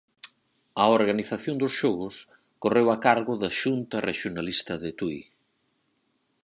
A 0.83 0.85
organización 0.99 1.55
dos 1.61 1.73
xogos 1.79 2.15
correu 2.63 2.87
a 2.95 2.97
cargo 3.07 3.33
da 3.41 3.49
Xunta 3.59 3.97
Rexionalista 4.09 4.73
de 4.83 4.91
Tui. 4.99 5.19